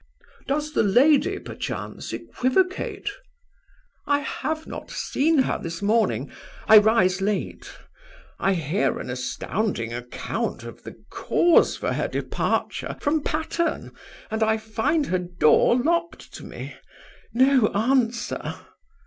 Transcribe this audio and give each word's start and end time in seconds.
"Does 0.47 0.73
the 0.73 0.81
lady, 0.81 1.37
perchance, 1.37 2.11
equivocate?" 2.11 3.07
"I 4.07 4.17
have 4.21 4.65
not 4.65 4.89
seen 4.89 5.37
her 5.37 5.59
this 5.61 5.83
morning; 5.83 6.31
I 6.67 6.79
rise 6.79 7.21
late. 7.21 7.69
I 8.39 8.55
hear 8.55 8.97
an 8.97 9.11
astounding 9.11 9.93
account 9.93 10.63
of 10.63 10.81
the 10.81 10.95
cause 11.11 11.77
for 11.77 11.93
her 11.93 12.07
departure 12.07 12.97
from 12.99 13.21
Patterne, 13.21 13.91
and 14.31 14.41
I 14.41 14.57
find 14.57 15.05
her 15.05 15.19
door 15.19 15.75
locked 15.79 16.33
to 16.33 16.45
me 16.45 16.75
no 17.31 17.67
answer." 17.67 18.55